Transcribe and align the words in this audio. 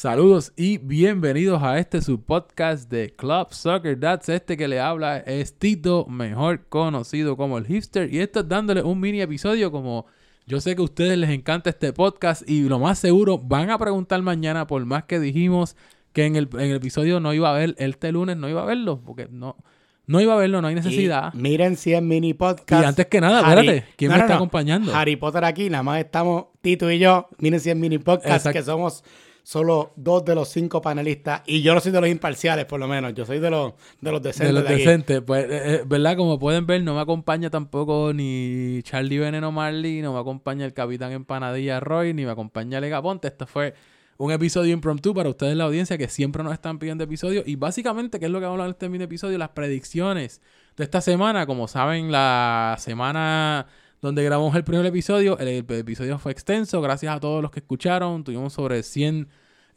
Saludos 0.00 0.54
y 0.56 0.78
bienvenidos 0.78 1.62
a 1.62 1.78
este 1.78 2.00
su 2.00 2.22
podcast 2.22 2.90
de 2.90 3.10
Club 3.14 3.48
Soccer 3.50 4.00
That's. 4.00 4.30
Este 4.30 4.56
que 4.56 4.66
le 4.66 4.80
habla 4.80 5.18
es 5.18 5.58
Tito, 5.58 6.06
mejor 6.06 6.64
conocido 6.70 7.36
como 7.36 7.58
el 7.58 7.66
hipster. 7.66 8.10
Y 8.10 8.20
esto 8.20 8.40
es 8.40 8.48
dándole 8.48 8.82
un 8.82 8.98
mini 8.98 9.20
episodio 9.20 9.70
como 9.70 10.06
yo 10.46 10.58
sé 10.62 10.74
que 10.74 10.80
a 10.80 10.86
ustedes 10.86 11.18
les 11.18 11.28
encanta 11.28 11.68
este 11.68 11.92
podcast 11.92 12.48
y 12.48 12.62
lo 12.62 12.78
más 12.78 12.98
seguro 12.98 13.36
van 13.36 13.68
a 13.68 13.76
preguntar 13.76 14.22
mañana 14.22 14.66
por 14.66 14.82
más 14.86 15.04
que 15.04 15.20
dijimos 15.20 15.76
que 16.14 16.24
en 16.24 16.36
el, 16.36 16.48
en 16.54 16.70
el 16.70 16.76
episodio 16.76 17.20
no 17.20 17.34
iba 17.34 17.50
a 17.50 17.58
ver 17.58 17.74
este 17.76 18.10
lunes, 18.10 18.38
no 18.38 18.48
iba 18.48 18.62
a 18.62 18.64
verlo 18.64 19.02
porque 19.04 19.28
no... 19.30 19.58
No 20.06 20.18
iba 20.20 20.32
a 20.32 20.38
verlo, 20.38 20.62
no 20.62 20.68
hay 20.68 20.74
necesidad. 20.74 21.32
Y 21.34 21.36
miren 21.36 21.76
si 21.76 21.92
es 21.92 22.02
mini 22.02 22.32
podcast. 22.32 22.82
Y 22.82 22.86
antes 22.86 23.06
que 23.06 23.20
nada, 23.20 23.40
espérate, 23.40 23.84
¿quién 23.96 24.10
me 24.10 24.18
está 24.18 24.36
acompañando? 24.36 24.92
Harry 24.92 25.14
Potter 25.16 25.44
aquí, 25.44 25.68
nada 25.68 25.84
más 25.84 26.00
estamos 26.00 26.46
Tito 26.62 26.90
y 26.90 26.98
yo. 26.98 27.28
Miren 27.38 27.60
si 27.60 27.68
es 27.68 27.76
mini 27.76 27.98
podcast, 27.98 28.48
que 28.48 28.62
somos 28.62 29.04
solo 29.42 29.92
dos 29.96 30.24
de 30.24 30.34
los 30.34 30.48
cinco 30.48 30.80
panelistas 30.80 31.42
y 31.46 31.62
yo 31.62 31.74
no 31.74 31.80
soy 31.80 31.92
de 31.92 32.00
los 32.00 32.10
imparciales, 32.10 32.64
por 32.66 32.80
lo 32.80 32.88
menos. 32.88 33.14
Yo 33.14 33.24
soy 33.24 33.38
de 33.38 33.50
los, 33.50 33.74
de 34.00 34.12
los 34.12 34.22
decentes. 34.22 34.54
De 34.54 34.60
los 34.60 34.68
decentes. 34.68 35.22
Pues, 35.22 35.44
eh, 35.44 35.48
eh, 35.50 35.82
¿verdad? 35.86 36.16
Como 36.16 36.38
pueden 36.38 36.66
ver, 36.66 36.82
no 36.82 36.94
me 36.94 37.00
acompaña 37.00 37.50
tampoco 37.50 38.12
ni 38.12 38.80
Charlie 38.82 39.18
Veneno 39.18 39.52
Marley, 39.52 40.02
no 40.02 40.12
me 40.12 40.20
acompaña 40.20 40.64
el 40.64 40.72
Capitán 40.72 41.12
Empanadilla 41.12 41.80
Roy, 41.80 42.14
ni 42.14 42.24
me 42.24 42.30
acompaña 42.30 42.80
Lega 42.80 43.02
Ponte. 43.02 43.28
Esto 43.28 43.46
fue 43.46 43.74
un 44.20 44.32
episodio 44.32 44.74
impromptu 44.74 45.14
para 45.14 45.30
ustedes, 45.30 45.56
la 45.56 45.64
audiencia, 45.64 45.96
que 45.96 46.08
siempre 46.08 46.44
nos 46.44 46.52
están 46.52 46.78
pidiendo 46.78 47.04
episodios. 47.04 47.48
Y 47.48 47.56
básicamente, 47.56 48.20
¿qué 48.20 48.26
es 48.26 48.30
lo 48.30 48.38
que 48.38 48.44
vamos 48.44 48.58
a 48.58 48.62
hablar 48.62 48.66
en 48.66 48.72
este 48.72 48.88
mini 48.90 49.04
episodio? 49.04 49.38
Las 49.38 49.48
predicciones 49.50 50.42
de 50.76 50.84
esta 50.84 51.00
semana. 51.00 51.46
Como 51.46 51.68
saben, 51.68 52.12
la 52.12 52.76
semana 52.78 53.66
donde 54.00 54.24
grabamos 54.24 54.54
el 54.56 54.64
primer 54.64 54.86
episodio. 54.86 55.38
El, 55.38 55.48
episodio 55.68 56.18
fue 56.18 56.32
extenso, 56.32 56.80
gracias 56.80 57.14
a 57.14 57.20
todos 57.20 57.42
los 57.42 57.50
que 57.50 57.60
escucharon. 57.60 58.24
Tuvimos 58.24 58.52
sobre 58.52 58.82
100 58.82 59.28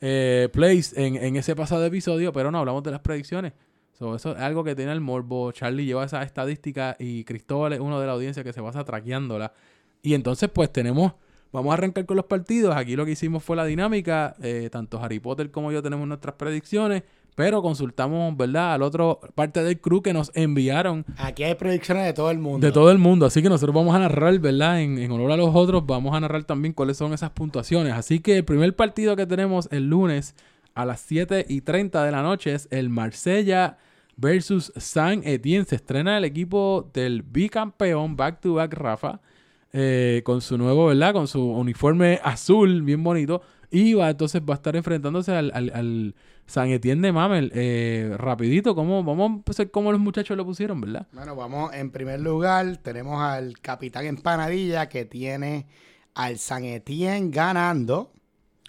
eh, 0.02 0.50
plays 0.52 0.94
en, 0.96 1.36
ese 1.36 1.56
pasado 1.56 1.86
episodio, 1.86 2.32
pero 2.34 2.52
no 2.52 2.60
hablamos 2.60 2.84
de 2.84 2.92
las 2.92 3.02
predicciones. 3.02 3.54
eso 3.94 4.16
es 4.16 4.26
algo 4.26 4.64
que 4.64 4.76
tiene 4.76 4.92
el 4.92 5.02
morbo. 5.02 5.52
Charlie 5.52 5.86
lleva 5.86 6.06
esa 6.06 6.24
estadística 6.24 6.96
y 7.00 7.24
Cristóbal 7.26 7.74
es 7.74 7.80
uno 7.80 8.00
de 8.00 8.08
la 8.08 8.14
audiencia 8.14 8.44
que 8.44 8.54
se 8.54 8.62
pasa 8.62 8.84
traqueándola. 8.84 9.54
Y 10.02 10.14
entonces, 10.14 10.50
pues 10.50 10.72
tenemos. 10.72 11.14
Vamos 11.52 11.70
a 11.72 11.74
arrancar 11.76 12.06
con 12.06 12.18
los 12.18 12.26
partidos. 12.26 12.76
Aquí 12.76 12.96
lo 12.96 13.06
que 13.06 13.12
hicimos 13.12 13.44
fue 13.44 13.56
la 13.56 13.66
dinámica. 13.66 14.36
Eh, 14.42 14.70
tanto 14.72 15.02
Harry 15.02 15.20
Potter 15.20 15.52
como 15.52 15.72
yo 15.72 15.84
tenemos 15.84 16.08
nuestras 16.08 16.36
predicciones. 16.36 17.04
Pero 17.36 17.62
consultamos, 17.62 18.36
¿verdad? 18.38 18.74
Al 18.74 18.84
otro 18.84 19.20
parte 19.34 19.64
del 19.64 19.80
crew 19.80 20.02
que 20.02 20.14
nos 20.14 20.32
enviaron. 20.36 21.06
Aquí 21.18 21.44
hay 21.44 21.56
predicciones 21.56 22.06
de 22.06 22.14
todo 22.14 22.30
el 22.30 22.38
mundo. 22.38 22.66
De 22.66 22.72
todo 22.72 22.92
el 22.92 23.00
mundo. 23.00 23.26
Así 23.26 23.42
que 23.42 23.50
nosotros 23.50 23.74
vamos 23.76 23.96
a 23.96 24.00
narrar, 24.00 24.38
¿verdad? 24.40 24.82
En, 24.82 25.12
honor 25.12 25.32
a 25.32 25.38
los 25.38 25.50
otros, 25.54 25.86
vamos 25.86 26.16
a 26.16 26.20
narrar 26.20 26.44
también 26.44 26.74
cuáles 26.74 26.98
son 26.98 27.14
esas 27.14 27.32
puntuaciones. 27.32 27.94
Así 27.94 28.20
que 28.20 28.38
el 28.38 28.46
primer 28.46 28.76
partido 28.76 29.16
que 29.16 29.26
tenemos 29.26 29.68
el 29.72 29.90
lunes 29.90 30.36
a 30.76 30.86
las 30.86 31.00
7 31.02 31.46
y 31.50 31.62
30 31.62 32.04
de 32.04 32.12
la 32.12 32.22
noche 32.22 32.54
es 32.54 32.68
el 32.72 32.90
Marsella 32.90 33.78
versus 34.16 34.72
San 34.76 35.22
Etienne. 35.24 35.66
Se 35.66 35.76
estrena 35.76 36.18
el 36.18 36.26
equipo 36.26 36.90
del 36.94 37.24
bicampeón 37.24 38.16
back 38.16 38.42
to 38.42 38.56
back 38.56 38.74
Rafa. 38.74 39.20
Eh, 39.76 40.22
con 40.24 40.42
su 40.42 40.56
nuevo, 40.56 40.86
¿verdad? 40.86 41.14
Con 41.14 41.28
su 41.28 41.44
uniforme 41.44 42.20
azul, 42.24 42.84
bien 42.84 43.04
bonito. 43.04 43.42
Y 43.74 43.96
va, 43.96 44.12
entonces 44.12 44.40
va 44.48 44.54
a 44.54 44.58
estar 44.58 44.76
enfrentándose 44.76 45.32
al, 45.32 45.52
al, 45.52 46.14
San 46.46 46.70
Etienne 46.70 47.08
de 47.08 47.12
Mamel. 47.12 47.52
Eh, 47.56 48.14
rapidito, 48.18 48.76
¿cómo, 48.76 49.04
vamos 49.04 49.32
a 49.32 49.34
empezar 49.34 49.72
cómo 49.72 49.92
los 49.92 50.00
muchachos 50.00 50.38
lo 50.38 50.46
pusieron, 50.46 50.80
¿verdad? 50.80 51.08
Bueno, 51.12 51.36
vamos, 51.36 51.74
en 51.74 51.90
primer 51.90 52.20
lugar, 52.20 52.78
tenemos 52.78 53.20
al 53.20 53.60
capitán 53.62 54.06
Empanadilla 54.06 54.90
que 54.90 55.06
tiene 55.06 55.66
al 56.14 56.38
San 56.38 56.66
Etienne 56.66 57.32
ganando. 57.32 58.12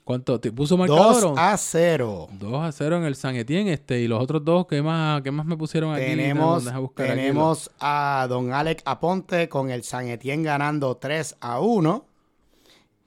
¿Cuánto? 0.05 0.41
¿Te 0.41 0.51
puso 0.51 0.79
marcador? 0.79 1.21
2 1.21 1.39
a 1.39 1.55
0. 1.55 2.29
2 2.41 2.65
a 2.65 2.73
0 2.73 2.97
en 2.97 3.05
el 3.05 3.15
San 3.15 3.37
Etienne. 3.37 3.75
Este, 3.75 4.01
y 4.01 4.09
los 4.09 4.23
otros 4.23 4.43
dos, 4.43 4.67
¿qué 4.67 4.81
más, 4.81 5.21
qué 5.21 5.31
más 5.31 5.45
me 5.45 5.59
pusieron 5.59 5.93
aquí? 5.93 6.05
Tenemos, 6.05 6.65
tenemos 6.95 7.71
a 7.79 8.25
don 8.27 8.55
Alex 8.55 8.83
Aponte 8.87 9.51
con 9.51 9.71
el 9.71 9.83
San 9.83 10.09
Etienne 10.09 10.45
ganando 10.45 10.97
3 10.97 11.37
a 11.41 11.61
1. 11.61 12.14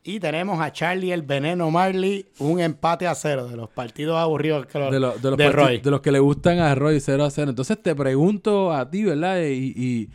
Y 0.07 0.21
tenemos 0.21 0.61
a 0.61 0.71
Charlie 0.71 1.11
el 1.11 1.21
Veneno 1.21 1.69
Marley, 1.69 2.27
un 2.39 2.61
empate 2.61 3.05
a 3.07 3.13
cero 3.13 3.49
de 3.49 3.57
los 3.57 3.69
partidos 3.69 4.15
aburridos 4.17 4.65
que 4.65 4.79
de, 4.79 5.01
los, 5.01 5.21
de, 5.21 5.51
Roy. 5.51 5.79
De 5.79 5.91
los 5.91 5.99
que 5.99 6.13
le 6.13 6.19
gustan 6.19 6.59
a 6.59 6.73
Roy 6.75 7.01
0 7.01 7.25
a 7.25 7.29
0. 7.29 7.49
Entonces 7.49 7.77
te 7.83 7.93
pregunto 7.93 8.71
a 8.71 8.89
ti, 8.89 9.03
¿verdad? 9.03 9.41
Y, 9.43 10.09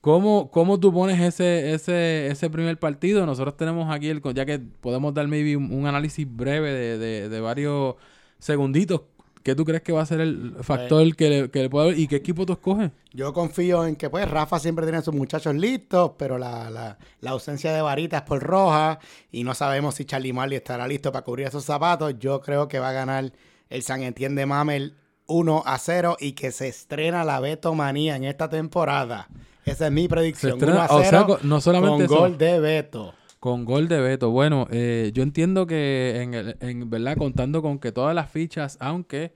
¿cómo, 0.00 0.48
¿cómo, 0.48 0.78
tú 0.78 0.92
pones 0.92 1.20
ese, 1.20 1.74
ese, 1.74 2.28
ese 2.28 2.50
primer 2.50 2.78
partido? 2.78 3.26
Nosotros 3.26 3.56
tenemos 3.56 3.92
aquí, 3.92 4.10
el, 4.10 4.22
ya 4.32 4.46
que 4.46 4.60
podemos 4.60 5.12
dar 5.12 5.26
maybe 5.26 5.56
un, 5.56 5.88
análisis 5.88 6.24
breve 6.24 6.72
de, 6.72 6.98
de, 6.98 7.28
de 7.28 7.40
varios 7.40 7.96
segunditos. 8.38 9.00
¿Qué 9.42 9.54
tú 9.54 9.64
crees 9.64 9.82
que 9.82 9.92
va 9.92 10.02
a 10.02 10.06
ser 10.06 10.20
el 10.20 10.54
factor 10.60 11.02
pues 11.02 11.14
que, 11.16 11.28
le, 11.28 11.50
que 11.50 11.62
le 11.62 11.70
puede 11.70 11.86
haber? 11.86 11.98
¿Y 11.98 12.06
qué 12.06 12.16
equipo 12.16 12.46
tú 12.46 12.52
escoges? 12.52 12.90
Yo 13.12 13.32
confío 13.32 13.84
en 13.84 13.96
que, 13.96 14.08
pues, 14.08 14.30
Rafa 14.30 14.58
siempre 14.58 14.84
tiene 14.84 14.98
a 14.98 15.02
sus 15.02 15.14
muchachos 15.14 15.54
listos, 15.54 16.12
pero 16.16 16.38
la, 16.38 16.70
la, 16.70 16.98
la 17.20 17.30
ausencia 17.30 17.72
de 17.72 17.82
Varita 17.82 18.18
es 18.18 18.22
por 18.22 18.42
roja 18.42 18.98
y 19.30 19.44
no 19.44 19.54
sabemos 19.54 19.96
si 19.96 20.04
Charlie 20.04 20.32
Marley 20.32 20.56
estará 20.56 20.86
listo 20.86 21.10
para 21.12 21.24
cubrir 21.24 21.46
esos 21.46 21.64
zapatos. 21.64 22.18
Yo 22.18 22.40
creo 22.40 22.68
que 22.68 22.78
va 22.78 22.90
a 22.90 22.92
ganar 22.92 23.32
el 23.68 23.82
San 23.82 24.02
Entiende 24.02 24.46
Mamel 24.46 24.94
1 25.26 25.62
a 25.66 25.78
0 25.78 26.16
y 26.20 26.32
que 26.32 26.52
se 26.52 26.68
estrena 26.68 27.24
la 27.24 27.40
Beto 27.40 27.74
Manía 27.74 28.16
en 28.16 28.24
esta 28.24 28.48
temporada. 28.48 29.28
Esa 29.64 29.86
es 29.86 29.92
mi 29.92 30.08
predicción. 30.08 30.62
1 30.62 30.80
a 30.80 30.88
0 30.88 31.38
no 31.42 31.60
solamente 31.60 32.06
con 32.06 32.18
gol 32.18 32.38
de 32.38 32.60
Beto. 32.60 33.14
Con 33.42 33.64
gol 33.64 33.88
de 33.88 34.00
Beto. 34.00 34.30
Bueno, 34.30 34.68
eh, 34.70 35.10
yo 35.12 35.24
entiendo 35.24 35.66
que 35.66 36.22
en, 36.22 36.32
el, 36.32 36.56
en 36.60 36.88
verdad, 36.88 37.16
contando 37.16 37.60
con 37.60 37.80
que 37.80 37.90
todas 37.90 38.14
las 38.14 38.30
fichas, 38.30 38.76
aunque 38.78 39.32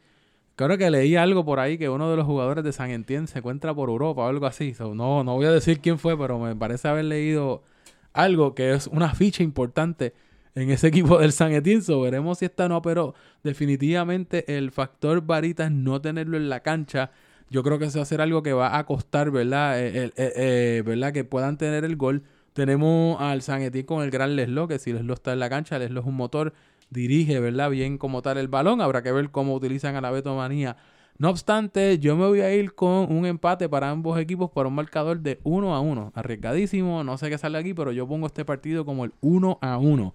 creo 0.54 0.78
que 0.78 0.88
leí 0.92 1.16
algo 1.16 1.44
por 1.44 1.58
ahí 1.58 1.76
que 1.76 1.88
uno 1.88 2.08
de 2.08 2.16
los 2.16 2.24
jugadores 2.24 2.62
de 2.62 2.70
San 2.70 2.90
Entienne 2.90 3.26
se 3.26 3.40
encuentra 3.40 3.74
por 3.74 3.88
Europa 3.88 4.22
o 4.22 4.28
algo 4.28 4.46
así. 4.46 4.72
no, 4.78 5.24
no 5.24 5.34
voy 5.34 5.46
a 5.46 5.50
decir 5.50 5.80
quién 5.80 5.98
fue, 5.98 6.16
pero 6.16 6.38
me 6.38 6.54
parece 6.54 6.86
haber 6.86 7.06
leído 7.06 7.64
algo 8.12 8.54
que 8.54 8.74
es 8.74 8.86
una 8.86 9.12
ficha 9.12 9.42
importante 9.42 10.14
en 10.54 10.70
ese 10.70 10.86
equipo 10.86 11.18
del 11.18 11.32
San 11.32 11.50
Etienne. 11.52 11.82
veremos 12.00 12.38
si 12.38 12.44
está 12.44 12.68
no, 12.68 12.82
pero 12.82 13.14
definitivamente 13.42 14.56
el 14.56 14.70
factor 14.70 15.26
varita 15.26 15.64
es 15.64 15.72
no 15.72 16.00
tenerlo 16.00 16.36
en 16.36 16.48
la 16.48 16.60
cancha. 16.60 17.10
Yo 17.50 17.64
creo 17.64 17.80
que 17.80 17.86
eso 17.86 17.98
va 17.98 18.04
a 18.04 18.06
ser 18.06 18.20
algo 18.20 18.44
que 18.44 18.52
va 18.52 18.78
a 18.78 18.86
costar, 18.86 19.32
¿verdad? 19.32 19.84
Eh, 19.84 20.12
eh, 20.16 20.84
¿verdad? 20.86 21.12
Que 21.12 21.24
puedan 21.24 21.58
tener 21.58 21.84
el 21.84 21.96
gol. 21.96 22.22
Tenemos 22.56 23.20
al 23.20 23.42
San 23.42 23.60
Etienne 23.60 23.84
con 23.84 24.02
el 24.02 24.10
gran 24.10 24.34
Leslo, 24.34 24.66
que 24.66 24.78
si 24.78 24.90
Leslo 24.90 25.12
está 25.12 25.34
en 25.34 25.40
la 25.40 25.50
cancha, 25.50 25.78
Leslo 25.78 26.00
es 26.00 26.06
un 26.06 26.14
motor, 26.14 26.54
dirige, 26.88 27.38
¿verdad? 27.38 27.68
Bien 27.68 27.98
como 27.98 28.22
tal 28.22 28.38
el 28.38 28.48
balón. 28.48 28.80
Habrá 28.80 29.02
que 29.02 29.12
ver 29.12 29.30
cómo 29.30 29.54
utilizan 29.54 29.94
a 29.94 30.00
la 30.00 30.10
Betomanía. 30.10 30.78
No 31.18 31.28
obstante, 31.28 31.98
yo 31.98 32.16
me 32.16 32.26
voy 32.26 32.40
a 32.40 32.54
ir 32.54 32.72
con 32.72 33.12
un 33.14 33.26
empate 33.26 33.68
para 33.68 33.90
ambos 33.90 34.18
equipos 34.18 34.50
por 34.50 34.66
un 34.66 34.74
marcador 34.74 35.20
de 35.20 35.38
1 35.44 35.74
a 35.74 35.80
1. 35.80 36.12
Arriesgadísimo, 36.14 37.04
no 37.04 37.18
sé 37.18 37.28
qué 37.28 37.36
sale 37.36 37.58
aquí, 37.58 37.74
pero 37.74 37.92
yo 37.92 38.08
pongo 38.08 38.26
este 38.26 38.46
partido 38.46 38.86
como 38.86 39.04
el 39.04 39.12
1 39.20 39.58
a 39.60 39.76
1. 39.76 40.14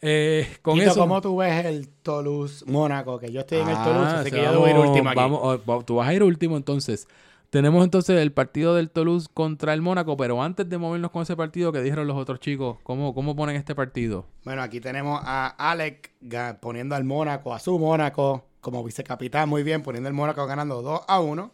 Eh, 0.00 0.48
con 0.62 0.80
eso, 0.80 0.98
¿cómo 0.98 1.20
tú 1.20 1.36
ves 1.36 1.66
el 1.66 1.88
Toulouse-Mónaco? 2.02 3.18
Que 3.18 3.30
yo 3.30 3.40
estoy 3.40 3.58
en 3.58 3.68
el 3.68 3.76
Toulouse, 3.76 4.10
ah, 4.14 4.20
así 4.20 4.30
que 4.30 4.42
yo 4.42 4.52
debo 4.52 4.68
ir 4.68 4.76
último 4.76 5.10
aquí. 5.10 5.18
Vamos, 5.18 5.40
oh, 5.42 5.82
tú 5.82 5.96
vas 5.96 6.08
a 6.08 6.14
ir 6.14 6.22
último 6.22 6.56
entonces. 6.56 7.06
Tenemos 7.50 7.82
entonces 7.82 8.20
el 8.20 8.30
partido 8.32 8.74
del 8.74 8.90
Toulouse 8.90 9.28
contra 9.32 9.72
el 9.72 9.80
Mónaco, 9.80 10.18
pero 10.18 10.42
antes 10.42 10.68
de 10.68 10.76
movernos 10.76 11.10
con 11.10 11.22
ese 11.22 11.34
partido, 11.34 11.72
¿qué 11.72 11.80
dijeron 11.80 12.06
los 12.06 12.16
otros 12.18 12.40
chicos? 12.40 12.76
¿Cómo, 12.82 13.14
cómo 13.14 13.34
ponen 13.34 13.56
este 13.56 13.74
partido? 13.74 14.26
Bueno, 14.44 14.60
aquí 14.60 14.80
tenemos 14.80 15.18
a 15.24 15.46
Alec 15.58 16.12
poniendo 16.60 16.94
al 16.94 17.04
Mónaco, 17.04 17.54
a 17.54 17.58
su 17.58 17.78
Mónaco, 17.78 18.44
como 18.60 18.84
vicecapitán, 18.84 19.48
muy 19.48 19.62
bien, 19.62 19.82
poniendo 19.82 20.08
el 20.08 20.14
Mónaco 20.14 20.46
ganando 20.46 20.82
2 20.82 21.00
a 21.08 21.20
1. 21.20 21.50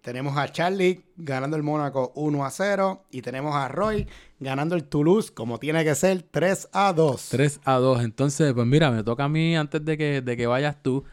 Tenemos 0.00 0.36
a 0.36 0.50
Charlie 0.50 1.00
ganando 1.16 1.56
el 1.56 1.64
Mónaco 1.64 2.12
1 2.14 2.44
a 2.44 2.50
0. 2.50 3.04
Y 3.10 3.22
tenemos 3.22 3.54
a 3.54 3.68
Roy 3.68 4.06
ganando 4.40 4.74
el 4.76 4.84
Toulouse, 4.84 5.32
como 5.32 5.58
tiene 5.58 5.84
que 5.84 5.94
ser, 5.94 6.22
3 6.28 6.68
a 6.72 6.92
2. 6.92 7.28
3 7.30 7.60
a 7.64 7.74
2. 7.74 8.02
Entonces, 8.02 8.52
pues 8.52 8.66
mira, 8.66 8.90
me 8.90 9.04
toca 9.04 9.24
a 9.24 9.28
mí 9.28 9.56
antes 9.56 9.84
de 9.84 9.96
que, 9.96 10.20
de 10.20 10.36
que 10.36 10.46
vayas 10.46 10.82
tú. 10.82 11.04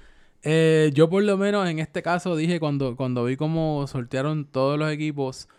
Eh, 0.44 0.92
yo 0.94 1.10
por 1.10 1.24
lo 1.24 1.38
menos 1.38 1.68
en 1.68 1.80
este 1.80 2.02
caso 2.02 2.36
dije 2.38 2.62
cuando, 2.62 2.96
cuando 2.96 3.26
vi 3.26 3.36
cómo 3.36 3.86
sortearon 3.88 4.46
todos 4.46 4.80
los 4.80 4.90
equipos, 4.92 5.50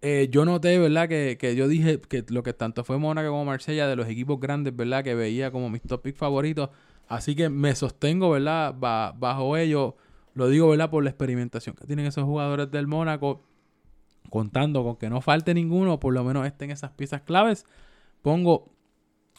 eh, 0.00 0.28
yo 0.30 0.44
noté, 0.44 0.78
¿verdad? 0.78 1.08
Que, 1.08 1.36
que, 1.40 1.56
yo 1.56 1.66
dije 1.66 2.00
que 2.00 2.24
lo 2.28 2.42
que 2.42 2.52
tanto 2.52 2.84
fue 2.84 2.98
Mónaco 2.98 3.30
como 3.30 3.44
Marsella 3.44 3.88
de 3.88 3.96
los 3.96 4.08
equipos 4.08 4.38
grandes, 4.38 4.74
¿verdad? 4.76 5.02
Que 5.02 5.14
veía 5.14 5.50
como 5.50 5.70
mis 5.70 5.82
top 5.82 6.06
favoritos. 6.14 6.70
Así 7.08 7.34
que 7.34 7.48
me 7.48 7.74
sostengo, 7.74 8.30
¿verdad? 8.30 8.74
bajo 8.78 9.56
ello. 9.56 9.96
Lo 10.34 10.48
digo, 10.48 10.68
¿verdad? 10.68 10.90
Por 10.90 11.02
la 11.02 11.10
experimentación 11.10 11.74
que 11.74 11.86
tienen 11.86 12.06
esos 12.06 12.24
jugadores 12.24 12.70
del 12.70 12.86
Mónaco. 12.86 13.42
Contando 14.30 14.84
con 14.84 14.96
que 14.96 15.08
no 15.08 15.22
falte 15.22 15.54
ninguno, 15.54 15.98
por 15.98 16.12
lo 16.12 16.22
menos 16.22 16.46
estén 16.46 16.70
esas 16.70 16.92
piezas 16.92 17.22
claves. 17.22 17.64
Pongo 18.22 18.70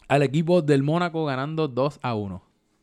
al 0.08 0.22
equipo 0.24 0.62
del 0.62 0.82
Mónaco 0.82 1.24
ganando 1.24 1.68
2 1.68 2.00
a 2.02 2.14
1. 2.16 2.42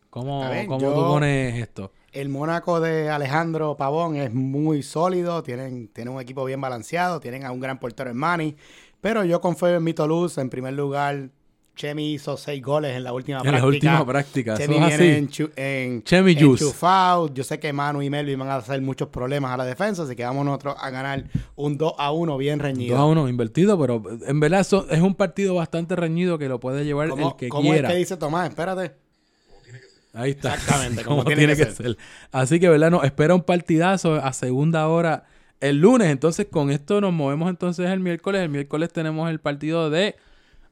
¿Cómo, 0.10 0.42
¿cómo 0.68 0.94
tú 0.94 1.02
pones 1.02 1.62
esto? 1.62 1.92
El 2.12 2.30
Mónaco 2.30 2.80
de 2.80 3.10
Alejandro 3.10 3.76
Pavón 3.76 4.16
es 4.16 4.34
muy 4.34 4.82
sólido, 4.82 5.44
tienen, 5.44 5.90
tienen 5.90 6.14
un 6.14 6.22
equipo 6.22 6.46
bien 6.46 6.62
balanceado, 6.62 7.20
tienen 7.20 7.46
a 7.46 7.52
un 7.52 7.60
gran 7.60 7.80
portero 7.80 8.10
en 8.10 8.18
Mani, 8.18 8.56
pero 9.02 9.24
yo 9.24 9.42
confío 9.42 9.76
en 9.76 9.84
mi 9.84 9.94
Toulouse, 9.94 10.40
en 10.40 10.50
primer 10.50 10.74
lugar, 10.74 11.30
Chemi 11.76 12.14
hizo 12.14 12.36
seis 12.38 12.62
goles 12.62 12.96
en 12.96 13.04
la 13.04 13.14
última 13.14 13.38
En 13.44 13.44
práctica. 13.44 13.60
la 13.62 13.68
última 13.68 14.06
práctica. 14.06 14.58
Chemi 14.58 14.80
viene 14.80 14.94
así. 15.28 15.48
en, 15.56 16.04
Chemi 16.04 16.32
enchufado. 16.32 17.32
Yo 17.34 17.44
sé 17.44 17.60
que 17.60 17.72
Manu 17.72 18.02
y 18.02 18.10
Melvin 18.10 18.40
van 18.40 18.50
a 18.50 18.56
hacer 18.56 18.82
muchos 18.82 19.10
problemas 19.10 19.52
a 19.52 19.58
la 19.58 19.66
defensa, 19.66 20.04
así 20.04 20.16
que 20.16 20.24
vamos 20.24 20.44
nosotros 20.46 20.76
a 20.80 20.90
ganar 20.90 21.26
un 21.56 21.78
2 21.78 21.94
a 21.98 22.12
1 22.12 22.38
bien 22.38 22.58
2 22.58 22.66
a 22.66 22.68
reñido. 22.68 23.08
1 23.08 23.30
invertido, 23.30 23.80
pero 23.80 24.02
en 24.26 24.40
verdad 24.40 24.62
es 24.62 25.02
un 25.02 25.14
partido 25.16 25.56
bastante 25.56 25.96
reñido 25.96 26.38
que 26.38 26.50
lo 26.50 26.60
puede 26.60 26.84
llevar 26.84 27.10
¿Cómo, 27.10 27.30
el 27.30 27.36
que 27.36 27.50
cómo 27.50 27.70
es 27.70 27.74
quiera. 27.74 27.90
que 27.90 27.96
dice 27.96 28.18
Tomás? 28.18 28.50
Espérate. 28.50 29.07
Ahí 30.18 30.32
está. 30.32 30.56
Exactamente, 30.56 31.04
como 31.06 31.24
tiene 31.24 31.56
que 31.56 31.66
ser. 31.66 31.98
Así 32.32 32.60
que, 32.60 32.70
¿verdad? 32.70 32.92
Nos 32.92 33.04
espera 33.04 33.36
un 33.36 33.44
partidazo 33.44 34.16
a 34.16 34.34
segunda 34.34 34.88
hora 34.88 35.26
el 35.60 35.80
lunes. 35.80 36.08
Entonces, 36.10 36.48
con 36.52 36.70
esto 36.72 37.02
nos 37.02 37.14
movemos 37.14 37.50
entonces 37.50 37.90
el 37.90 38.00
miércoles. 38.00 38.42
El 38.42 38.50
miércoles 38.50 38.92
tenemos 38.92 39.30
el 39.30 39.40
partido 39.40 39.90
de 39.90 40.16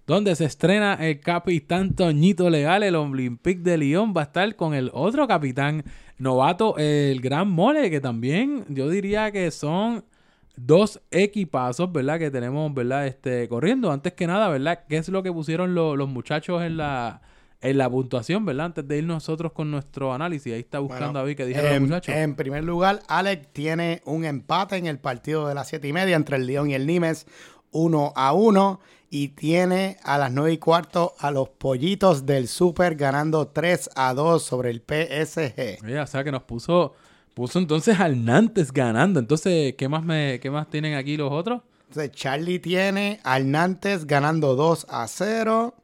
donde 0.08 0.36
se 0.36 0.46
estrena 0.46 0.94
el 0.96 1.20
capitán 1.20 1.96
Toñito 1.96 2.50
Legal, 2.50 2.84
el 2.84 2.96
Olympique 2.96 3.62
de 3.62 3.78
Lyon. 3.78 4.14
Va 4.16 4.22
a 4.22 4.26
estar 4.26 4.56
con 4.56 4.74
el 4.74 4.92
otro 4.94 5.28
capitán 5.28 5.84
novato, 6.18 6.76
el 6.78 7.22
Gran 7.22 7.50
Mole, 7.50 7.90
que 7.90 8.00
también 8.00 8.66
yo 8.70 8.88
diría 8.90 9.32
que 9.32 9.50
son 9.52 10.06
dos 10.56 11.02
equipazos, 11.12 11.92
¿verdad? 11.92 12.20
Que 12.20 12.32
tenemos, 12.32 12.74
¿verdad? 12.74 13.08
Este, 13.08 13.48
corriendo. 13.50 13.92
Antes 13.92 14.14
que 14.14 14.28
nada, 14.28 14.48
¿verdad? 14.50 14.86
¿Qué 14.88 14.98
es 14.98 15.10
lo 15.10 15.22
que 15.24 15.32
pusieron 15.32 15.76
lo- 15.76 15.96
los 15.96 16.08
muchachos 16.08 16.62
en 16.64 16.78
la, 16.78 17.22
en 17.66 17.78
la 17.78 17.90
puntuación, 17.90 18.46
¿verdad? 18.46 18.68
Antes 18.68 18.88
de 18.88 18.98
ir 19.00 19.04
nosotros 19.04 19.52
con 19.52 19.72
nuestro 19.72 20.14
análisis. 20.14 20.54
Ahí 20.54 20.60
está 20.60 20.80
buscando 20.80 21.08
Bueno, 21.08 21.20
a 21.20 21.24
ver 21.24 21.36
qué 21.36 21.46
dijeron 21.46 21.72
los 21.72 21.82
muchachos. 21.82 22.16
en 22.16 22.36
primer 22.36 22.64
lugar, 22.64 23.02
Alex 23.08 23.48
tiene 23.54 24.02
un 24.06 24.26
empate 24.26 24.78
en 24.78 24.86
el 24.88 25.00
partido 25.00 25.48
de 25.48 25.56
las 25.56 25.68
7 25.70 25.88
y 25.88 25.94
media 25.94 26.16
entre 26.16 26.38
el 26.38 26.46
León 26.46 26.70
y 26.70 26.76
el 26.76 26.86
Nimes, 26.86 27.26
1 27.72 28.14
a 28.16 28.34
1. 28.34 28.80
Y 29.10 29.30
tiene 29.30 29.98
a 30.04 30.18
las 30.18 30.32
9 30.32 30.54
y 30.54 30.58
cuarto 30.58 31.14
a 31.20 31.32
los 31.32 31.50
pollitos 31.50 32.26
del 32.26 32.48
Super 32.48 32.96
ganando 32.96 33.48
3 33.48 33.92
a 33.96 34.14
2 34.14 34.44
sobre 34.44 34.72
el 34.72 34.82
PSG. 34.82 35.84
Oye, 35.84 36.00
o 36.00 36.08
sea 36.08 36.24
que 36.24 36.32
nos 36.32 36.44
puso, 36.44 36.94
puso 37.34 37.60
entonces 37.60 38.00
al 38.00 38.26
Nantes 38.26 38.74
ganando. 38.74 39.20
Entonces, 39.20 39.76
¿qué 39.76 39.88
más 39.88 40.04
me, 40.04 40.40
qué 40.42 40.52
más 40.52 40.70
tienen 40.70 40.96
aquí 40.96 41.18
los 41.18 41.32
otros? 41.32 41.62
Entonces, 41.88 42.12
Charlie 42.12 42.60
tiene 42.60 43.20
al 43.24 43.50
Nantes 43.52 44.06
ganando 44.06 44.56
2 44.56 44.88
a 44.90 45.08
0. 45.08 45.76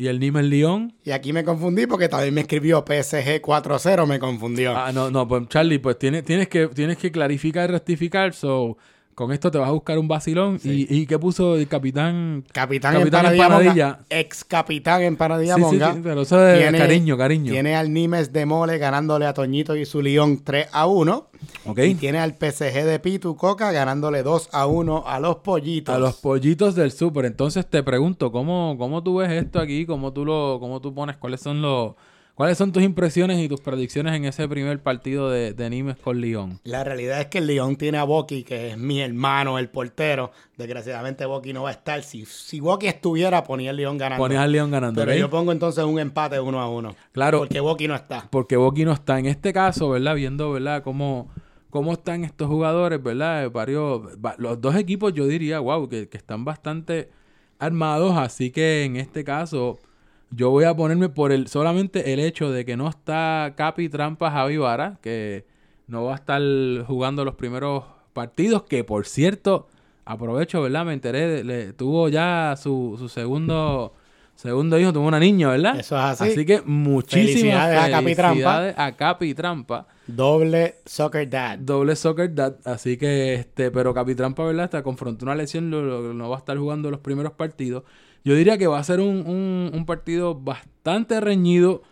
Y 0.00 0.06
el 0.06 0.20
Nimes 0.20 0.44
León. 0.44 0.94
Y 1.04 1.10
aquí 1.10 1.32
me 1.32 1.42
confundí 1.42 1.88
porque 1.88 2.08
también 2.08 2.32
me 2.32 2.42
escribió 2.42 2.84
PSG 2.86 3.40
4 3.40 3.74
a 3.74 3.78
0, 3.80 4.06
me 4.06 4.20
confundió. 4.20 4.76
Ah, 4.76 4.92
no, 4.92 5.10
no, 5.10 5.26
pues 5.26 5.48
Charlie, 5.48 5.80
pues 5.80 5.98
tienes, 5.98 6.24
tienes 6.24 6.48
que, 6.48 6.68
tienes 6.68 6.98
que 6.98 7.10
clarificar 7.10 7.68
y 7.68 7.72
rectificar. 7.72 8.32
So, 8.32 8.78
con 9.18 9.32
esto 9.32 9.50
te 9.50 9.58
vas 9.58 9.68
a 9.68 9.72
buscar 9.72 9.98
un 9.98 10.06
vacilón. 10.06 10.60
Sí. 10.60 10.86
¿Y, 10.88 11.00
¿Y 11.00 11.06
qué 11.06 11.18
puso 11.18 11.56
el 11.56 11.66
capitán? 11.66 12.44
Capitán, 12.52 12.94
Capitán 12.94 13.26
Empanadilla, 13.26 13.44
Empanadilla. 13.46 13.86
Monga, 13.88 14.04
ex 14.10 14.44
capitán 14.44 15.02
Empanadilla 15.02 15.54
Sí, 15.56 15.60
sí, 15.60 15.66
Monga. 15.66 15.92
sí, 15.94 16.00
pero 16.04 16.22
eso 16.22 16.48
es 16.48 16.58
Tiene- 16.60 16.78
cariño, 16.78 17.18
cariño. 17.18 17.50
Tiene 17.52 17.74
al 17.74 17.92
Nimes 17.92 18.32
de 18.32 18.46
Mole 18.46 18.78
ganándole 18.78 19.26
a 19.26 19.34
Toñito 19.34 19.74
y 19.74 19.84
su 19.86 20.00
León 20.02 20.40
3 20.44 20.68
a 20.70 20.86
1. 20.86 21.26
¿Ok? 21.66 21.78
Y 21.80 21.94
tiene 21.96 22.18
al 22.18 22.34
PSG 22.34 22.84
de 22.84 22.98
Pitu 23.00 23.36
Coca 23.36 23.72
ganándole 23.72 24.22
2 24.22 24.50
a 24.52 24.66
1 24.66 25.04
a 25.06 25.18
los 25.18 25.36
pollitos. 25.36 25.94
A 25.94 25.98
los 25.98 26.14
pollitos 26.16 26.74
del 26.76 26.92
súper. 26.92 27.24
Entonces 27.24 27.66
te 27.66 27.82
pregunto, 27.82 28.30
¿cómo, 28.30 28.76
¿cómo 28.78 29.02
tú 29.02 29.16
ves 29.16 29.30
esto 29.32 29.58
aquí? 29.58 29.84
¿Cómo 29.84 30.12
tú 30.12 30.24
lo, 30.24 30.58
cómo 30.60 30.80
tú 30.80 30.94
pones? 30.94 31.16
¿Cuáles 31.16 31.40
son 31.40 31.60
los, 31.60 31.94
cuáles 32.38 32.56
son 32.56 32.70
tus 32.70 32.84
impresiones 32.84 33.38
y 33.40 33.48
tus 33.48 33.60
predicciones 33.60 34.14
en 34.14 34.24
ese 34.24 34.46
primer 34.46 34.80
partido 34.80 35.28
de, 35.28 35.52
de 35.54 35.68
Nimes 35.70 35.96
con 35.96 36.20
Lyon? 36.20 36.60
La 36.62 36.84
realidad 36.84 37.20
es 37.20 37.26
que 37.26 37.38
el 37.38 37.48
León 37.48 37.74
tiene 37.74 37.98
a 37.98 38.04
Boki, 38.04 38.44
que 38.44 38.70
es 38.70 38.78
mi 38.78 39.00
hermano, 39.00 39.58
el 39.58 39.68
portero. 39.68 40.30
Desgraciadamente 40.56 41.26
Boki 41.26 41.52
no 41.52 41.64
va 41.64 41.70
a 41.70 41.72
estar. 41.72 42.00
Si, 42.04 42.24
si 42.26 42.60
Boki 42.60 42.86
estuviera, 42.86 43.42
ponía 43.42 43.70
el 43.70 43.76
León 43.76 43.98
ganando. 43.98 44.22
Pones 44.22 44.38
al 44.38 44.52
León 44.52 44.70
ganando, 44.70 45.00
Pero 45.00 45.12
¿ok? 45.12 45.18
yo 45.18 45.28
pongo 45.30 45.50
entonces 45.50 45.82
un 45.84 45.98
empate 45.98 46.38
1 46.38 46.60
a 46.60 46.68
1. 46.70 46.96
Claro. 47.12 47.38
Porque 47.40 47.58
Boki 47.58 47.88
no 47.88 47.96
está. 47.96 48.28
Porque 48.30 48.56
Boqui 48.56 48.84
no 48.84 48.92
está 48.92 49.18
en 49.18 49.26
este 49.26 49.52
caso, 49.52 49.90
¿verdad? 49.90 50.14
Viendo, 50.14 50.52
¿verdad? 50.52 50.84
Cómo, 50.84 51.28
cómo 51.70 51.92
están 51.94 52.22
estos 52.22 52.46
jugadores, 52.46 53.02
¿verdad? 53.02 53.50
Varios, 53.50 54.02
va- 54.24 54.36
los 54.38 54.60
dos 54.60 54.76
equipos 54.76 55.12
yo 55.12 55.26
diría, 55.26 55.58
wow, 55.58 55.88
que, 55.88 56.08
que 56.08 56.16
están 56.16 56.44
bastante 56.44 57.10
armados. 57.58 58.16
Así 58.16 58.50
que 58.52 58.84
en 58.84 58.94
este 58.96 59.24
caso 59.24 59.80
yo 60.30 60.50
voy 60.50 60.64
a 60.64 60.74
ponerme 60.74 61.08
por 61.08 61.32
el 61.32 61.48
solamente 61.48 62.12
el 62.12 62.20
hecho 62.20 62.50
de 62.50 62.64
que 62.64 62.76
no 62.76 62.88
está 62.88 63.54
Capi 63.56 63.88
Trampa 63.88 64.30
Javi 64.30 64.58
que 65.00 65.44
no 65.86 66.04
va 66.04 66.12
a 66.12 66.16
estar 66.16 66.42
jugando 66.86 67.24
los 67.24 67.34
primeros 67.34 67.84
partidos, 68.12 68.64
que 68.64 68.84
por 68.84 69.06
cierto, 69.06 69.68
aprovecho, 70.04 70.60
¿verdad? 70.62 70.84
Me 70.84 70.92
enteré, 70.92 71.44
le, 71.44 71.72
tuvo 71.72 72.08
ya 72.08 72.54
su, 72.56 72.96
su 72.98 73.08
segundo... 73.08 73.92
Segundo 74.38 74.78
hijo, 74.78 74.92
tuvo 74.92 75.08
una 75.08 75.18
niña, 75.18 75.48
¿verdad? 75.48 75.80
Eso 75.80 75.96
es 75.96 76.20
así. 76.20 76.46
que 76.46 76.62
muchísimas 76.64 77.32
Felicidades 77.66 77.90
Capi 77.90 78.14
felicidades 78.14 78.74
a 78.78 78.96
Capi 78.96 79.34
Trampa. 79.34 79.88
Doble 80.06 80.76
Soccer 80.86 81.28
Dad. 81.28 81.58
Doble 81.58 81.96
soccer 81.96 82.32
dad. 82.32 82.54
Así 82.64 82.96
que, 82.96 83.34
este, 83.34 83.72
pero 83.72 83.92
Capi 83.92 84.14
Trampa, 84.14 84.44
¿verdad? 84.44 84.66
Hasta 84.66 84.84
confrontó 84.84 85.24
una 85.24 85.34
lesión, 85.34 85.70
lo- 85.72 85.82
lo- 85.82 86.14
no 86.14 86.30
va 86.30 86.36
a 86.36 86.38
estar 86.38 86.56
jugando 86.56 86.88
los 86.88 87.00
primeros 87.00 87.32
partidos. 87.32 87.82
Yo 88.24 88.36
diría 88.36 88.56
que 88.58 88.68
va 88.68 88.78
a 88.78 88.84
ser 88.84 89.00
un, 89.00 89.26
un- 89.26 89.72
un 89.74 89.84
partido 89.86 90.36
bastante 90.36 91.20
reñido. 91.20 91.82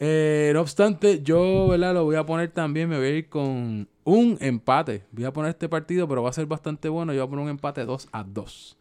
Eh, 0.00 0.50
no 0.54 0.62
obstante, 0.62 1.22
yo, 1.22 1.68
¿verdad? 1.68 1.94
Lo 1.94 2.02
voy 2.04 2.16
a 2.16 2.26
poner 2.26 2.50
también, 2.50 2.88
me 2.88 2.96
voy 2.98 3.06
a 3.06 3.10
ir 3.10 3.28
con 3.28 3.88
un 4.02 4.38
empate. 4.40 5.04
Voy 5.12 5.24
a 5.24 5.32
poner 5.32 5.50
este 5.50 5.68
partido, 5.68 6.08
pero 6.08 6.22
va 6.24 6.30
a 6.30 6.32
ser 6.32 6.46
bastante 6.46 6.88
bueno. 6.88 7.12
Yo 7.12 7.20
voy 7.20 7.26
a 7.28 7.30
poner 7.30 7.44
un 7.44 7.50
empate 7.50 7.84
2 7.84 8.08
a 8.10 8.24
2. 8.24 8.76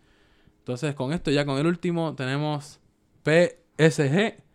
Entonces, 0.59 0.95
con 0.95 1.13
esto, 1.13 1.29
ya 1.29 1.45
con 1.45 1.59
el 1.59 1.67
último, 1.67 2.15
tenemos 2.15 2.79
PSG 3.25 4.45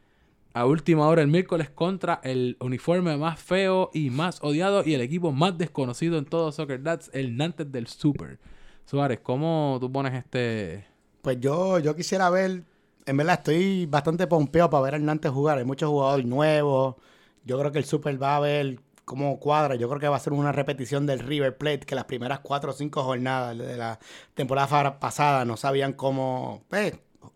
a 0.52 0.66
última 0.66 1.06
hora 1.06 1.22
el 1.22 1.28
miércoles 1.28 1.70
contra 1.70 2.20
el 2.24 2.56
uniforme 2.60 3.16
más 3.16 3.40
feo 3.40 3.90
y 3.92 4.10
más 4.10 4.40
odiado 4.42 4.82
y 4.84 4.94
el 4.94 5.00
equipo 5.00 5.32
más 5.32 5.56
desconocido 5.56 6.18
en 6.18 6.24
todo 6.24 6.50
Soccer 6.50 6.82
Dads, 6.82 7.10
el 7.12 7.36
Nantes 7.36 7.70
del 7.70 7.86
Super. 7.86 8.38
Suárez, 8.84 9.20
¿cómo 9.22 9.78
tú 9.80 9.90
pones 9.92 10.14
este...? 10.14 10.86
Pues 11.22 11.38
yo, 11.38 11.78
yo 11.78 11.94
quisiera 11.94 12.30
ver, 12.30 12.64
en 13.06 13.16
verdad 13.16 13.38
estoy 13.38 13.86
bastante 13.86 14.26
pompeado 14.26 14.70
para 14.70 14.82
ver 14.82 14.94
a 14.96 14.98
Nantes 14.98 15.30
jugar. 15.30 15.58
Hay 15.58 15.64
muchos 15.64 15.88
jugadores 15.88 16.26
nuevos. 16.26 16.96
Yo 17.44 17.58
creo 17.58 17.70
que 17.70 17.78
el 17.78 17.84
Super 17.84 18.20
va 18.20 18.36
a 18.36 18.40
ver 18.40 18.80
cómo 19.04 19.38
cuadra. 19.38 19.76
Yo 19.76 19.88
creo 19.88 20.00
que 20.00 20.08
va 20.08 20.16
a 20.16 20.20
ser 20.20 20.32
una 20.32 20.50
repetición 20.50 21.06
del 21.06 21.20
River 21.20 21.56
Plate, 21.56 21.80
que 21.80 21.94
las 21.94 22.06
primeras 22.06 22.40
cuatro 22.40 22.70
o 22.70 22.74
cinco 22.74 23.04
jornadas 23.04 23.56
de 23.56 23.76
la 23.76 23.98
temporada 24.34 24.98
pasada 24.98 25.44
no 25.44 25.56
sabían 25.56 25.92
cómo 25.92 26.64
pues, 26.68 26.94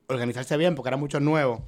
organizarse 0.08 0.56
bien 0.56 0.74
porque 0.74 0.88
eran 0.88 1.00
muchos 1.00 1.20
nuevos. 1.22 1.60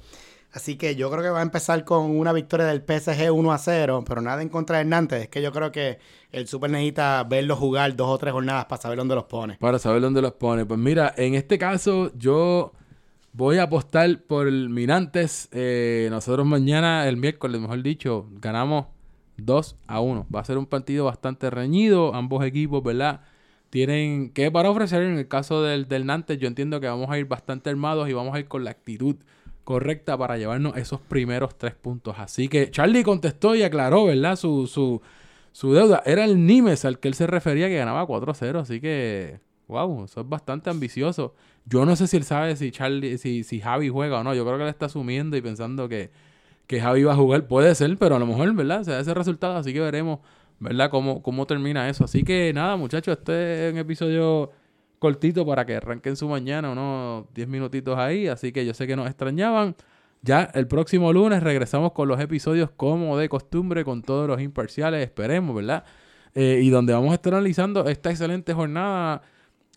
Así 0.53 0.75
que 0.75 0.95
yo 0.95 1.11
creo 1.11 1.21
que 1.21 1.29
va 1.29 1.39
a 1.39 1.43
empezar 1.43 1.83
con 1.83 2.17
una 2.17 2.31
victoria 2.33 2.65
del 2.65 2.81
PSG 2.81 3.31
1 3.31 3.51
a 3.51 3.57
0, 3.57 4.03
pero 4.07 4.21
nada 4.21 4.41
en 4.41 4.49
contra 4.49 4.77
del 4.77 4.89
Nantes. 4.89 5.23
Es 5.23 5.29
que 5.29 5.41
yo 5.41 5.51
creo 5.51 5.71
que 5.71 5.99
el 6.31 6.47
Super 6.47 6.69
necesita 6.71 7.23
verlo 7.25 7.55
jugar 7.55 7.95
dos 7.95 8.09
o 8.09 8.17
tres 8.17 8.33
jornadas 8.33 8.65
para 8.65 8.81
saber 8.81 8.97
dónde 8.97 9.15
los 9.15 9.25
pone. 9.25 9.57
Para 9.59 9.77
saber 9.77 10.01
dónde 10.01 10.21
los 10.21 10.33
pone. 10.33 10.65
Pues 10.65 10.79
mira, 10.79 11.13
en 11.17 11.35
este 11.35 11.57
caso 11.57 12.11
yo 12.17 12.71
voy 13.33 13.57
a 13.57 13.63
apostar 13.63 14.23
por 14.23 14.47
el 14.47 14.69
Minantes. 14.69 15.49
Eh, 15.51 16.07
nosotros 16.09 16.45
mañana, 16.45 17.07
el 17.07 17.17
miércoles, 17.17 17.59
mejor 17.59 17.83
dicho, 17.83 18.27
ganamos 18.31 18.87
2 19.37 19.75
a 19.85 19.99
1. 19.99 20.27
Va 20.33 20.39
a 20.39 20.45
ser 20.45 20.57
un 20.57 20.65
partido 20.65 21.05
bastante 21.05 21.49
reñido. 21.49 22.15
Ambos 22.15 22.43
equipos, 22.45 22.81
¿verdad? 22.81 23.21
Tienen 23.69 24.31
que 24.31 24.49
para 24.51 24.69
ofrecer 24.69 25.03
en 25.03 25.17
el 25.17 25.27
caso 25.27 25.61
del, 25.61 25.87
del 25.87 26.05
Nantes. 26.05 26.39
Yo 26.39 26.47
entiendo 26.47 26.79
que 26.79 26.87
vamos 26.87 27.09
a 27.09 27.17
ir 27.17 27.25
bastante 27.25 27.69
armados 27.69 28.09
y 28.09 28.13
vamos 28.13 28.35
a 28.35 28.39
ir 28.39 28.47
con 28.47 28.63
la 28.63 28.71
actitud 28.71 29.17
correcta 29.67 30.17
para 30.17 30.37
llevarnos 30.37 30.77
esos 30.77 31.01
primeros 31.01 31.57
tres 31.57 31.75
puntos. 31.75 32.15
Así 32.17 32.47
que 32.47 32.71
Charlie 32.71 33.03
contestó 33.03 33.53
y 33.53 33.63
aclaró, 33.63 34.05
¿verdad? 34.05 34.37
Su, 34.37 34.65
su, 34.65 35.01
su 35.51 35.73
deuda. 35.73 36.01
Era 36.05 36.23
el 36.23 36.45
Nimes 36.45 36.85
al 36.85 36.99
que 36.99 37.09
él 37.09 37.15
se 37.15 37.27
refería 37.27 37.67
que 37.67 37.75
ganaba 37.75 38.07
4-0. 38.07 38.61
Así 38.61 38.79
que, 38.79 39.41
wow, 39.67 40.05
eso 40.05 40.21
es 40.21 40.29
bastante 40.29 40.69
ambicioso. 40.69 41.35
Yo 41.65 41.85
no 41.85 41.97
sé 41.97 42.07
si 42.07 42.15
él 42.15 42.23
sabe 42.23 42.55
si 42.55 42.71
Charlie, 42.71 43.17
si, 43.17 43.43
si 43.43 43.59
Javi 43.59 43.89
juega 43.89 44.21
o 44.21 44.23
no. 44.23 44.33
Yo 44.33 44.45
creo 44.45 44.55
que 44.55 44.63
él 44.63 44.69
está 44.69 44.85
asumiendo 44.85 45.35
y 45.35 45.41
pensando 45.41 45.89
que, 45.89 46.11
que 46.65 46.79
Javi 46.79 47.03
va 47.03 47.11
a 47.11 47.17
jugar. 47.17 47.47
Puede 47.47 47.75
ser, 47.75 47.97
pero 47.97 48.15
a 48.15 48.19
lo 48.19 48.25
mejor, 48.25 48.53
¿verdad? 48.53 48.83
Se 48.83 48.91
da 48.91 49.01
ese 49.01 49.13
resultado. 49.13 49.57
Así 49.57 49.73
que 49.73 49.81
veremos, 49.81 50.19
¿verdad? 50.59 50.89
Cómo, 50.89 51.21
cómo 51.21 51.45
termina 51.45 51.89
eso. 51.89 52.05
Así 52.05 52.23
que 52.23 52.51
nada, 52.53 52.75
muchachos, 52.75 53.17
este 53.17 53.67
es 53.67 53.73
un 53.73 53.79
episodio 53.79 54.51
cortito 54.99 55.45
para 55.45 55.65
que 55.65 55.75
arranquen 55.75 56.15
su 56.15 56.27
mañana, 56.27 56.71
unos 56.71 57.25
10 57.33 57.47
minutitos 57.47 57.97
ahí. 57.97 58.27
Así 58.27 58.51
que 58.51 58.65
yo 58.65 58.73
sé 58.73 58.87
que 58.87 58.95
nos 58.95 59.07
extrañaban. 59.07 59.75
Ya 60.21 60.49
el 60.55 60.67
próximo 60.67 61.13
lunes 61.13 61.43
regresamos 61.43 61.91
con 61.91 62.07
los 62.07 62.19
episodios 62.19 62.71
como 62.71 63.17
de 63.17 63.29
costumbre, 63.29 63.85
con 63.85 64.01
todos 64.01 64.27
los 64.27 64.41
imparciales, 64.41 65.03
esperemos, 65.03 65.55
¿verdad? 65.55 65.83
Eh, 66.33 66.59
y 66.63 66.69
donde 66.69 66.93
vamos 66.93 67.11
a 67.11 67.15
estar 67.15 67.33
analizando 67.33 67.87
esta 67.87 68.09
excelente 68.09 68.53
jornada. 68.53 69.21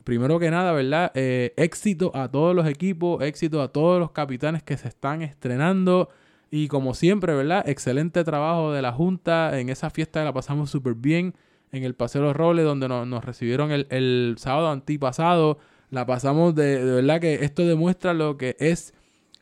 Primero 0.04 0.38
que 0.38 0.50
nada, 0.50 0.72
¿verdad? 0.72 1.12
Eh, 1.14 1.52
éxito 1.56 2.10
a 2.14 2.28
todos 2.28 2.54
los 2.56 2.66
equipos, 2.66 3.22
éxito 3.22 3.62
a 3.62 3.68
todos 3.68 4.00
los 4.00 4.12
capitanes 4.12 4.62
que 4.62 4.76
se 4.76 4.88
están 4.88 5.22
estrenando. 5.22 6.08
Y 6.50 6.68
como 6.68 6.94
siempre, 6.94 7.34
¿verdad? 7.34 7.68
Excelente 7.68 8.24
trabajo 8.24 8.72
de 8.72 8.82
la 8.82 8.92
Junta. 8.92 9.58
En 9.60 9.68
esa 9.68 9.90
fiesta 9.90 10.24
la 10.24 10.32
pasamos 10.32 10.70
súper 10.70 10.94
bien. 10.94 11.34
En 11.72 11.84
el 11.84 11.94
Paseo 11.94 12.22
de 12.22 12.28
los 12.28 12.36
Robles, 12.36 12.64
donde 12.64 12.88
nos, 12.88 13.06
nos 13.06 13.24
recibieron 13.24 13.70
el, 13.70 13.86
el 13.90 14.34
sábado 14.38 14.70
antipasado. 14.70 15.58
La 15.90 16.06
pasamos 16.06 16.54
de, 16.54 16.84
de 16.84 16.92
verdad 16.92 17.20
que 17.20 17.44
esto 17.44 17.64
demuestra 17.66 18.14
lo 18.14 18.36
que 18.36 18.56
es 18.58 18.94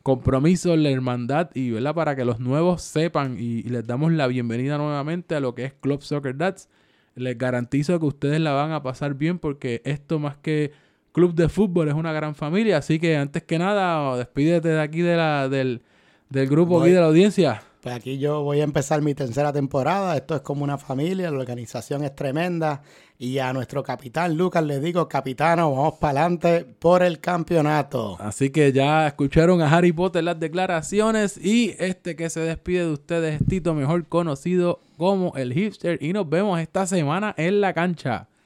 compromiso, 0.03 0.75
la 0.75 0.89
hermandad 0.89 1.49
y 1.53 1.71
¿verdad? 1.71 1.93
para 1.93 2.15
que 2.15 2.25
los 2.25 2.39
nuevos 2.39 2.81
sepan 2.81 3.37
y, 3.39 3.63
les 3.63 3.85
damos 3.85 4.11
la 4.11 4.27
bienvenida 4.27 4.77
nuevamente 4.77 5.35
a 5.35 5.39
lo 5.39 5.55
que 5.55 5.65
es 5.65 5.73
Club 5.73 6.01
Soccer 6.01 6.37
Dads. 6.37 6.69
Les 7.15 7.37
garantizo 7.37 7.99
que 7.99 8.05
ustedes 8.05 8.39
la 8.39 8.53
van 8.53 8.71
a 8.71 8.81
pasar 8.81 9.15
bien 9.15 9.39
porque 9.39 9.81
esto 9.83 10.19
más 10.19 10.37
que 10.37 10.71
club 11.11 11.33
de 11.35 11.49
fútbol 11.49 11.89
es 11.89 11.95
una 11.95 12.13
gran 12.13 12.35
familia. 12.35 12.77
Así 12.77 12.99
que 12.99 13.17
antes 13.17 13.43
que 13.43 13.59
nada, 13.59 14.15
despídete 14.17 14.69
de 14.69 14.81
aquí 14.81 15.01
de 15.01 15.17
la, 15.17 15.49
del, 15.49 15.81
del 16.29 16.47
grupo 16.47 16.81
aquí 16.81 16.91
de 16.91 16.99
la 16.99 17.07
audiencia. 17.07 17.63
Pues 17.81 17.95
aquí 17.95 18.17
yo 18.17 18.43
voy 18.43 18.59
a 18.59 18.65
empezar 18.65 19.01
mi 19.01 19.13
tercera 19.13 19.53
temporada. 19.53 20.15
Esto 20.15 20.35
es 20.35 20.41
como 20.41 20.63
una 20.63 20.77
familia, 20.77 21.31
la 21.31 21.39
organización 21.39 22.03
es 22.03 22.13
tremenda. 22.13 22.81
Y 23.17 23.39
a 23.39 23.51
nuestro 23.51 23.83
capitán 23.83 24.37
Lucas 24.37 24.63
le 24.63 24.79
digo, 24.79 25.07
capitano, 25.07 25.71
vamos 25.71 25.93
para 25.99 26.21
adelante 26.21 26.65
por 26.65 27.03
el 27.03 27.19
campeonato. 27.19 28.17
Así 28.19 28.49
que 28.49 28.71
ya 28.71 29.07
escucharon 29.07 29.61
a 29.61 29.75
Harry 29.75 29.91
Potter 29.91 30.23
las 30.23 30.39
declaraciones 30.39 31.37
y 31.37 31.75
este 31.79 32.15
que 32.15 32.29
se 32.29 32.41
despide 32.41 32.85
de 32.85 32.91
ustedes 32.91 33.41
es 33.41 33.47
Tito, 33.47 33.73
mejor 33.73 34.05
conocido 34.07 34.79
como 34.97 35.33
el 35.35 35.53
hipster. 35.53 36.01
Y 36.01 36.13
nos 36.13 36.29
vemos 36.29 36.59
esta 36.59 36.85
semana 36.85 37.33
en 37.37 37.61
la 37.61 37.73
cancha. 37.73 38.29